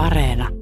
Areena. 0.00 0.59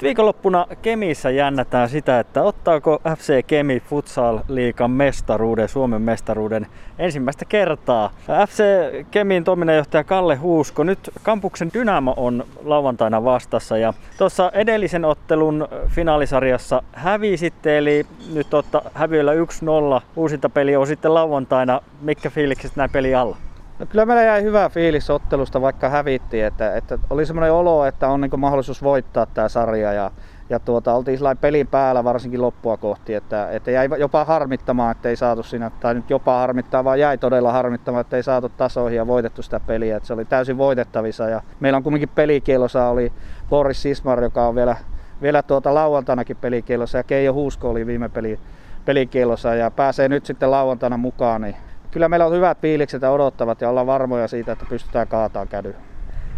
Nyt 0.00 0.04
viikonloppuna 0.08 0.66
Kemissä 0.82 1.30
jännätään 1.30 1.88
sitä, 1.88 2.20
että 2.20 2.42
ottaako 2.42 3.00
FC 3.18 3.46
Kemi 3.46 3.80
Futsal 3.80 4.38
Liikan 4.48 4.90
mestaruuden, 4.90 5.68
Suomen 5.68 6.02
mestaruuden 6.02 6.66
ensimmäistä 6.98 7.44
kertaa. 7.44 8.10
FC 8.48 8.62
Kemin 9.10 9.44
toiminnanjohtaja 9.44 10.04
Kalle 10.04 10.36
Huusko, 10.36 10.84
nyt 10.84 11.10
kampuksen 11.22 11.70
Dynamo 11.74 12.14
on 12.16 12.44
lauantaina 12.64 13.24
vastassa 13.24 13.78
ja 13.78 13.94
tuossa 14.18 14.50
edellisen 14.54 15.04
ottelun 15.04 15.68
finaalisarjassa 15.88 16.82
hävisitte, 16.92 17.78
eli 17.78 18.06
nyt 18.34 18.54
otta 18.54 18.82
häviöllä 18.94 19.32
1-0 19.34 20.02
uusinta 20.16 20.48
peli 20.48 20.76
on 20.76 20.86
sitten 20.86 21.14
lauantaina. 21.14 21.80
Mikä 22.00 22.30
fiilikset 22.30 22.76
näin 22.76 22.90
peli 22.90 23.14
alla? 23.14 23.36
No 23.80 23.86
kyllä 23.86 24.06
meillä 24.06 24.22
jäi 24.22 24.42
hyvä 24.42 24.68
fiilis 24.68 25.10
ottelusta, 25.10 25.60
vaikka 25.60 25.88
hävittiin. 25.88 26.44
Että, 26.44 26.76
että 26.76 26.98
oli 27.10 27.26
semmoinen 27.26 27.52
olo, 27.52 27.84
että 27.84 28.08
on 28.08 28.20
niin 28.20 28.40
mahdollisuus 28.40 28.82
voittaa 28.82 29.26
tämä 29.26 29.48
sarja. 29.48 29.92
Ja, 29.92 30.10
ja 30.50 30.60
tuota, 30.60 30.94
oltiin 30.94 31.18
pelin 31.40 31.66
päällä 31.66 32.04
varsinkin 32.04 32.42
loppua 32.42 32.76
kohti, 32.76 33.14
että, 33.14 33.50
että 33.50 33.70
jäi 33.70 33.88
jopa 33.98 34.24
harmittamaan, 34.24 34.90
että 34.90 35.08
ei 35.08 35.16
saatu 35.16 35.42
siinä, 35.42 35.70
tai 35.80 35.94
nyt 35.94 36.10
jopa 36.10 36.38
harmittaa, 36.38 36.84
vaan 36.84 37.00
jäi 37.00 37.18
todella 37.18 37.52
harmittamaan, 37.52 38.00
että 38.00 38.16
ei 38.16 38.22
saatu 38.22 38.48
tasoihin 38.48 38.96
ja 38.96 39.06
voitettu 39.06 39.42
sitä 39.42 39.60
peliä. 39.60 39.96
Että 39.96 40.06
se 40.06 40.12
oli 40.12 40.24
täysin 40.24 40.58
voitettavissa 40.58 41.28
ja 41.28 41.42
meillä 41.60 41.76
on 41.76 41.82
kumminkin 41.82 42.08
pelikielossa 42.08 42.88
oli 42.88 43.12
Boris 43.48 43.82
Sismar, 43.82 44.22
joka 44.22 44.48
on 44.48 44.54
vielä, 44.54 44.76
vielä 45.22 45.42
tuota 45.42 45.74
lauantainakin 45.74 46.36
pelikielossa 46.36 46.98
ja 46.98 47.04
Keijo 47.04 47.32
Huusko 47.32 47.70
oli 47.70 47.86
viime 47.86 48.08
peli, 48.08 48.38
pelikielossa 48.84 49.54
ja 49.54 49.70
pääsee 49.70 50.08
nyt 50.08 50.26
sitten 50.26 50.50
lauantaina 50.50 50.96
mukaan, 50.96 51.40
niin 51.40 51.56
kyllä 51.90 52.08
meillä 52.08 52.26
on 52.26 52.32
hyvät 52.32 52.60
fiilikset 52.60 53.02
ja 53.02 53.10
odottavat 53.10 53.60
ja 53.60 53.68
ollaan 53.68 53.86
varmoja 53.86 54.28
siitä, 54.28 54.52
että 54.52 54.66
pystytään 54.68 55.08
kaataan 55.08 55.48
kädy. 55.48 55.74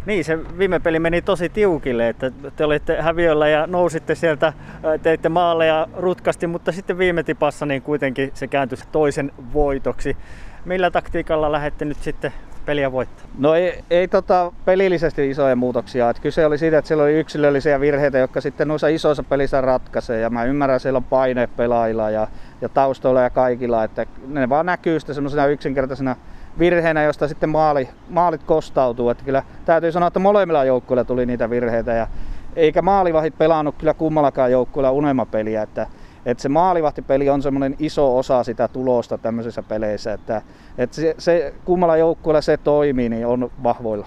Niin, 0.06 0.24
se 0.24 0.58
viime 0.58 0.80
peli 0.80 0.98
meni 0.98 1.22
tosi 1.22 1.48
tiukille, 1.48 2.08
että 2.08 2.30
te 2.56 2.64
olitte 2.64 3.02
häviöllä 3.02 3.48
ja 3.48 3.66
nousitte 3.66 4.14
sieltä, 4.14 4.52
teitte 5.02 5.28
maaleja 5.28 5.88
rutkasti, 5.96 6.46
mutta 6.46 6.72
sitten 6.72 6.98
viime 6.98 7.22
tipassa 7.22 7.66
niin 7.66 7.82
kuitenkin 7.82 8.30
se 8.34 8.46
kääntyi 8.46 8.78
toisen 8.92 9.32
voitoksi. 9.52 10.16
Millä 10.64 10.90
taktiikalla 10.90 11.52
lähette 11.52 11.84
nyt 11.84 11.98
sitten 11.98 12.32
peliä 12.66 12.92
voittaa? 12.92 13.26
No 13.38 13.54
ei, 13.54 13.84
ei 13.90 14.08
tota, 14.08 14.52
pelillisesti 14.64 15.30
isoja 15.30 15.56
muutoksia. 15.56 16.10
Et 16.10 16.20
kyse 16.20 16.46
oli 16.46 16.58
siitä, 16.58 16.78
että 16.78 16.88
siellä 16.88 17.04
oli 17.04 17.18
yksilöllisiä 17.18 17.80
virheitä, 17.80 18.18
jotka 18.18 18.40
sitten 18.40 18.68
noissa 18.68 18.88
isoissa 18.88 19.22
pelissä 19.22 19.60
ratkaisee. 19.60 20.20
Ja 20.20 20.30
mä 20.30 20.44
ymmärrän, 20.44 20.76
että 20.76 20.82
siellä 20.82 20.96
on 20.96 21.04
paine 21.04 21.46
pelaajilla 21.46 22.10
ja, 22.10 22.28
ja 22.60 22.68
taustoilla 22.68 23.20
ja 23.20 23.30
kaikilla. 23.30 23.84
Että 23.84 24.06
ne 24.26 24.48
vaan 24.48 24.66
näkyy 24.66 25.00
sitten 25.00 25.14
semmoisena 25.14 25.46
yksinkertaisena 25.46 26.16
virheenä, 26.58 27.02
josta 27.02 27.28
sitten 27.28 27.48
maali, 27.48 27.88
maalit 28.08 28.42
kostautuu. 28.42 29.10
Että 29.10 29.24
kyllä 29.24 29.42
täytyy 29.64 29.92
sanoa, 29.92 30.06
että 30.06 30.18
molemmilla 30.18 30.64
joukkueilla 30.64 31.04
tuli 31.04 31.26
niitä 31.26 31.50
virheitä. 31.50 31.92
Ja 31.92 32.06
eikä 32.56 32.82
maalivahit 32.82 33.38
pelannut 33.38 33.74
kyllä 33.78 33.94
kummallakaan 33.94 34.52
joukkueella 34.52 34.90
unelmapeliä. 34.90 35.62
Että 35.62 35.86
että 36.26 36.42
se 36.42 36.48
maalivahtipeli 36.48 37.30
on 37.30 37.42
semmoinen 37.42 37.76
iso 37.78 38.18
osa 38.18 38.44
sitä 38.44 38.68
tulosta 38.68 39.18
tämmöisissä 39.18 39.62
peleissä, 39.62 40.12
että, 40.12 40.42
että 40.78 40.96
se, 40.96 41.14
se, 41.18 41.54
kummalla 41.64 41.96
joukkueella 41.96 42.40
se 42.40 42.56
toimii, 42.56 43.08
niin 43.08 43.26
on 43.26 43.50
vahvoilla. 43.62 44.06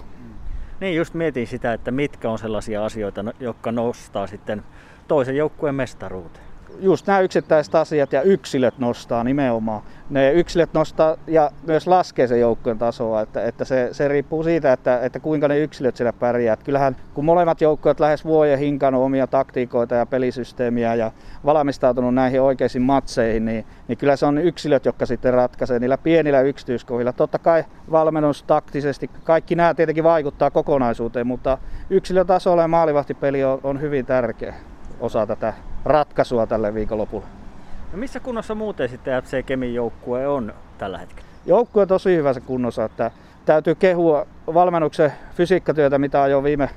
Niin, 0.80 0.96
just 0.96 1.14
mietin 1.14 1.46
sitä, 1.46 1.72
että 1.72 1.90
mitkä 1.90 2.30
on 2.30 2.38
sellaisia 2.38 2.84
asioita, 2.84 3.22
no, 3.22 3.32
jotka 3.40 3.72
nostaa 3.72 4.26
sitten 4.26 4.62
toisen 5.08 5.36
joukkueen 5.36 5.74
mestaruuteen 5.74 6.46
just 6.80 7.06
nämä 7.06 7.20
yksittäiset 7.20 7.74
asiat 7.74 8.12
ja 8.12 8.22
yksilöt 8.22 8.78
nostaa 8.78 9.24
nimenomaan. 9.24 9.82
Ne 10.10 10.32
yksilöt 10.32 10.74
nostaa 10.74 11.16
ja 11.26 11.50
myös 11.66 11.86
laskee 11.86 12.26
sen 12.26 12.40
joukkueen 12.40 12.78
tasoa, 12.78 13.20
että, 13.20 13.44
että 13.44 13.64
se, 13.64 13.88
se, 13.92 14.08
riippuu 14.08 14.42
siitä, 14.42 14.72
että, 14.72 15.00
että 15.00 15.20
kuinka 15.20 15.48
ne 15.48 15.58
yksilöt 15.58 15.96
siellä 15.96 16.12
pärjää. 16.12 16.52
Että 16.52 16.64
kyllähän 16.64 16.96
kun 17.14 17.24
molemmat 17.24 17.60
joukkueet 17.60 18.00
lähes 18.00 18.24
vuoden 18.24 18.58
hinkannut 18.58 19.02
omia 19.02 19.26
taktiikoita 19.26 19.94
ja 19.94 20.06
pelisysteemiä 20.06 20.94
ja 20.94 21.12
valmistautunut 21.44 22.14
näihin 22.14 22.42
oikeisiin 22.42 22.82
matseihin, 22.82 23.44
niin, 23.44 23.64
niin 23.88 23.98
kyllä 23.98 24.16
se 24.16 24.26
on 24.26 24.38
yksilöt, 24.38 24.84
jotka 24.84 25.06
sitten 25.06 25.34
ratkaisee 25.34 25.78
niillä 25.78 25.98
pienillä 25.98 26.40
yksityiskohdilla. 26.40 27.12
Totta 27.12 27.38
kai 27.38 27.64
valmennus 27.90 28.42
taktisesti, 28.42 29.10
kaikki 29.24 29.54
nämä 29.54 29.74
tietenkin 29.74 30.04
vaikuttaa 30.04 30.50
kokonaisuuteen, 30.50 31.26
mutta 31.26 31.58
yksilötasolla 31.90 32.62
ja 32.62 32.68
maalivahtipeli 32.68 33.44
on, 33.44 33.60
on 33.62 33.80
hyvin 33.80 34.06
tärkeä 34.06 34.54
osa 35.00 35.26
tätä 35.26 35.54
ratkaisua 35.84 36.46
tälle 36.46 36.74
viikonlopulle. 36.74 37.26
No 37.92 37.98
missä 37.98 38.20
kunnossa 38.20 38.54
muuten 38.54 38.88
sitten 38.88 39.22
FC 39.22 39.46
Kemin 39.46 39.74
joukkue 39.74 40.28
on 40.28 40.54
tällä 40.78 40.98
hetkellä? 40.98 41.28
Joukkue 41.46 41.82
on 41.82 41.88
tosi 41.88 42.16
hyvässä 42.16 42.40
kunnossa, 42.40 42.84
että 42.84 43.10
täytyy 43.44 43.74
kehua 43.74 44.26
valmennuksen 44.54 45.12
fysiikkatyötä, 45.34 45.98
mitä 45.98 46.22
on 46.22 46.30
jo 46.30 46.42
viime 46.42 46.70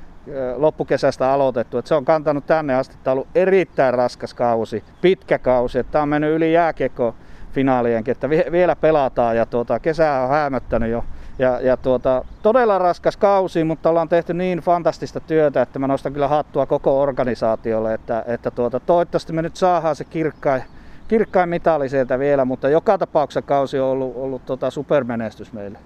loppukesästä 0.56 1.32
aloitettu. 1.32 1.78
Että 1.78 1.90
se 1.90 1.96
on 1.96 2.06
kantanut 2.06 2.46
tänne 2.46 2.76
asti. 2.76 2.98
Tämä 3.04 3.12
on 3.12 3.18
ollut 3.18 3.30
erittäin 3.36 3.94
raskas 3.94 4.34
kausi, 4.34 4.84
pitkä 5.02 5.40
kausi. 5.40 5.84
Tämä 5.84 6.02
on 6.02 6.10
mennyt 6.10 6.36
yli 6.36 6.54
jääkiekko 6.54 7.16
finaalienkin, 7.52 8.12
että 8.12 8.30
vielä 8.30 8.76
pelataan 8.76 9.38
ja 9.38 9.46
tuota, 9.46 9.80
kesää 9.80 10.24
on 10.24 10.30
häämöttänyt 10.30 10.92
jo 10.92 11.04
ja, 11.40 11.60
ja 11.62 11.78
tuota, 11.78 12.26
todella 12.42 12.78
raskas 12.78 13.18
kausi, 13.18 13.64
mutta 13.64 13.90
ollaan 13.90 14.10
tehty 14.10 14.34
niin 14.34 14.60
fantastista 14.60 15.20
työtä, 15.20 15.62
että 15.62 15.80
mä 15.80 15.88
nostan 15.88 16.14
kyllä 16.14 16.28
hattua 16.28 16.66
koko 16.66 17.02
organisaatiolle, 17.02 17.94
että, 17.94 18.24
että 18.28 18.52
tuota, 18.52 18.80
toivottavasti 18.80 19.34
me 19.34 19.42
nyt 19.42 19.56
saadaan 19.56 19.96
se 19.96 20.04
kirkkain, 20.04 20.64
kirkkain 21.08 21.50
mitali 21.50 21.90
sieltä 21.90 22.20
vielä, 22.20 22.46
mutta 22.46 22.70
joka 22.70 22.98
tapauksessa 22.98 23.42
kausi 23.42 23.80
on 23.80 23.88
ollut, 23.88 24.14
ollut 24.16 24.46
tota 24.46 24.70
supermenestys 24.72 25.54
meille. 25.54 25.80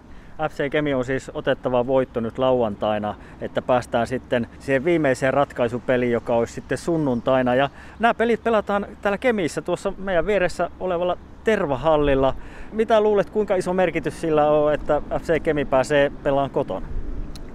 FC 0.49 0.69
Kemi 0.71 0.94
on 0.94 1.05
siis 1.05 1.31
otettava 1.33 1.88
voitto 1.88 2.19
nyt 2.19 2.38
lauantaina, 2.38 3.16
että 3.41 3.61
päästään 3.61 4.07
sitten 4.07 4.47
siihen 4.59 4.85
viimeiseen 4.85 5.33
ratkaisupeliin, 5.33 6.11
joka 6.11 6.35
olisi 6.35 6.53
sitten 6.53 6.77
sunnuntaina. 6.77 7.55
Ja 7.55 7.69
nämä 7.99 8.13
pelit 8.13 8.43
pelataan 8.43 8.88
täällä 9.01 9.17
Kemissä 9.17 9.61
tuossa 9.61 9.93
meidän 9.97 10.25
vieressä 10.25 10.69
olevalla 10.79 11.17
Tervahallilla. 11.43 12.35
Mitä 12.72 13.01
luulet, 13.01 13.29
kuinka 13.29 13.55
iso 13.55 13.73
merkitys 13.73 14.22
sillä 14.22 14.49
on, 14.49 14.73
että 14.73 15.01
FC 15.19 15.43
Kemi 15.43 15.66
pääsee 15.66 16.11
pelaamaan 16.23 16.49
kotona? 16.49 17.03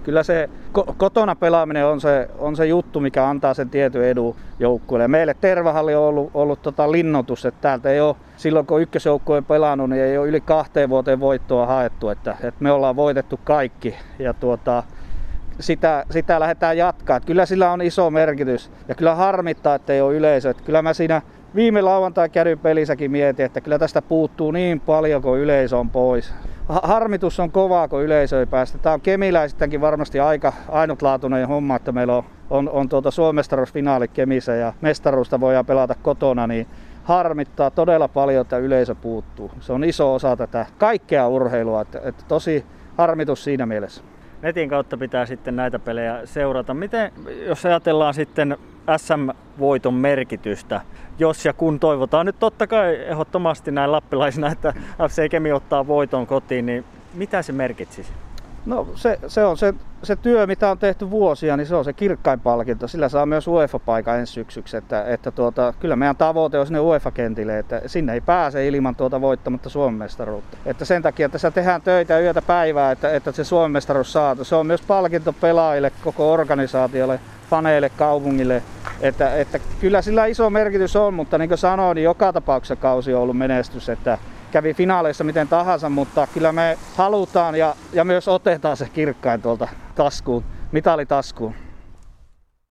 Kyllä 0.03 0.23
se 0.23 0.49
kotona 0.97 1.35
pelaaminen 1.35 1.85
on 1.85 2.01
se, 2.01 2.29
on 2.37 2.55
se 2.55 2.65
juttu, 2.65 2.99
mikä 2.99 3.29
antaa 3.29 3.53
sen 3.53 3.69
tietyn 3.69 4.03
edun 4.03 4.35
joukkueelle. 4.59 5.07
Meille 5.07 5.35
Tervahalli 5.41 5.95
on 5.95 6.03
ollut, 6.03 6.31
ollut 6.33 6.61
tota 6.61 6.91
linnoitus, 6.91 7.45
että 7.45 7.61
täältä 7.61 7.89
ei 7.89 8.01
ole, 8.01 8.15
silloin 8.37 8.65
kun 8.65 8.81
ykkösjoukkue 8.81 9.37
on 9.37 9.45
pelannut, 9.45 9.89
niin 9.89 10.01
ei 10.01 10.17
ole 10.17 10.27
yli 10.27 10.41
kahteen 10.41 10.89
vuoteen 10.89 11.19
voittoa 11.19 11.65
haettu. 11.65 12.09
Että, 12.09 12.31
että 12.31 12.63
me 12.63 12.71
ollaan 12.71 12.95
voitettu 12.95 13.39
kaikki 13.43 13.95
ja 14.19 14.33
tuota, 14.33 14.83
sitä, 15.59 16.05
sitä 16.11 16.39
lähdetään 16.39 16.77
jatkaa. 16.77 17.19
Kyllä 17.19 17.45
sillä 17.45 17.71
on 17.71 17.81
iso 17.81 18.09
merkitys 18.11 18.71
ja 18.87 18.95
kyllä 18.95 19.15
harmittaa, 19.15 19.75
että 19.75 19.93
ei 19.93 20.01
ole 20.01 20.15
yleisö. 20.15 20.49
Että 20.49 20.63
kyllä 20.63 20.81
mä 20.81 20.93
siinä 20.93 21.21
viime 21.55 21.81
lauantai 21.81 22.29
kädyn 22.29 22.59
pelissäkin 22.59 23.11
mietin, 23.11 23.45
että 23.45 23.61
kyllä 23.61 23.79
tästä 23.79 24.01
puuttuu 24.01 24.51
niin 24.51 24.79
paljon, 24.79 25.21
kun 25.21 25.39
yleisö 25.39 25.77
on 25.77 25.89
pois. 25.89 26.33
Harmitus 26.69 27.39
on 27.39 27.51
kovaa, 27.51 27.87
kun 27.87 28.03
yleisö 28.03 28.39
ei 28.39 28.45
päästä. 28.45 28.77
Tämä 28.77 28.93
on 28.93 29.01
kemiläisittäinkin 29.01 29.81
varmasti 29.81 30.19
aika 30.19 30.53
ainutlaatuinen 30.69 31.47
homma, 31.47 31.75
että 31.75 31.91
meillä 31.91 32.15
on, 32.15 32.23
on, 32.49 32.69
on 32.69 32.89
tuota 32.89 33.11
Suomestaruusfinaali 33.11 34.07
Kemissä 34.07 34.55
ja 34.55 34.73
mestaruusta 34.81 35.39
voidaan 35.39 35.65
pelata 35.65 35.95
kotona, 36.01 36.47
niin 36.47 36.67
harmittaa 37.03 37.71
todella 37.71 38.07
paljon, 38.07 38.41
että 38.41 38.57
yleisö 38.57 38.95
puuttuu. 38.95 39.51
Se 39.59 39.73
on 39.73 39.83
iso 39.83 40.13
osa 40.13 40.35
tätä 40.35 40.65
kaikkea 40.77 41.27
urheilua, 41.27 41.81
että, 41.81 42.01
että 42.03 42.23
tosi 42.27 42.65
harmitus 42.97 43.43
siinä 43.43 43.65
mielessä. 43.65 44.03
Netin 44.41 44.69
kautta 44.69 44.97
pitää 44.97 45.25
sitten 45.25 45.55
näitä 45.55 45.79
pelejä 45.79 46.21
seurata. 46.25 46.73
Miten, 46.73 47.11
jos 47.47 47.65
ajatellaan 47.65 48.13
sitten 48.13 48.57
SM-voiton 48.97 49.93
merkitystä, 49.93 50.81
jos 51.19 51.45
ja 51.45 51.53
kun 51.53 51.79
toivotaan 51.79 52.25
nyt 52.25 52.39
totta 52.39 52.67
kai 52.67 52.95
ehdottomasti 52.95 53.71
näin 53.71 53.91
lappilaisina, 53.91 54.51
että 54.51 54.73
FC 55.09 55.29
Kemi 55.29 55.51
ottaa 55.51 55.87
voiton 55.87 56.27
kotiin, 56.27 56.65
niin 56.65 56.85
mitä 57.13 57.41
se 57.41 57.51
merkitsisi? 57.51 58.11
No 58.65 58.87
se, 58.95 59.19
se 59.27 59.45
on 59.45 59.57
se, 59.57 59.73
se 60.03 60.15
työ, 60.15 60.47
mitä 60.47 60.71
on 60.71 60.77
tehty 60.77 61.09
vuosia, 61.09 61.57
niin 61.57 61.67
se 61.67 61.75
on 61.75 61.85
se 61.85 61.93
kirkkain 61.93 62.39
palkinto. 62.39 62.87
Sillä 62.87 63.09
saa 63.09 63.25
myös 63.25 63.47
UEFA-paikan 63.47 64.19
ensi 64.19 64.33
syksyksi. 64.33 64.77
Että, 64.77 65.03
että 65.03 65.31
tuota, 65.31 65.73
kyllä 65.79 65.95
meidän 65.95 66.15
tavoite 66.15 66.59
on 66.59 66.65
sinne 66.65 66.79
UEFA-kentille, 66.79 67.59
että 67.59 67.81
sinne 67.85 68.13
ei 68.13 68.21
pääse 68.21 68.67
ilman 68.67 68.95
tuota 68.95 69.21
voittamatta 69.21 69.69
Suomen 69.69 69.99
mestaruutta. 69.99 70.57
Että 70.65 70.85
sen 70.85 71.01
takia, 71.01 71.29
tässä 71.29 71.51
tehdään 71.51 71.81
töitä 71.81 72.19
yötä 72.19 72.41
päivää, 72.41 72.91
että, 72.91 73.11
että 73.13 73.31
se 73.31 73.43
Suomen 73.43 73.71
mestaruus 73.71 74.13
saatu. 74.13 74.43
Se 74.43 74.55
on 74.55 74.67
myös 74.67 74.81
palkinto 74.81 75.33
pelaajille, 75.33 75.91
koko 76.03 76.33
organisaatiolle, 76.33 77.19
faneille, 77.49 77.89
kaupungille. 77.89 78.63
Että, 78.99 79.35
että 79.35 79.59
kyllä 79.79 80.01
sillä 80.01 80.25
iso 80.25 80.49
merkitys 80.49 80.95
on, 80.95 81.13
mutta 81.13 81.37
niin 81.37 81.49
kuin 81.49 81.57
sanoin, 81.57 81.95
niin 81.95 82.03
joka 82.03 82.33
tapauksessa 82.33 82.75
kausi 82.75 83.13
on 83.13 83.21
ollut 83.21 83.37
menestys. 83.37 83.89
Että 83.89 84.17
kävi 84.51 84.73
finaaleissa 84.73 85.23
miten 85.23 85.47
tahansa, 85.49 85.89
mutta 85.89 86.27
kyllä 86.27 86.51
me 86.51 86.79
halutaan 86.93 87.55
ja, 87.55 87.75
ja 87.91 88.05
myös 88.05 88.27
otetaan 88.27 88.77
se 88.77 88.87
kirkkain 88.93 89.41
tuolta 89.41 89.67
taskuun, 89.95 90.45
mitalitaskuun. 90.71 91.68